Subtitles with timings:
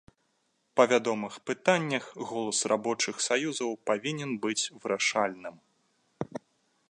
[0.79, 5.55] Па вядомых пытаннях голас рабочых саюзаў павінен быць вырашальным.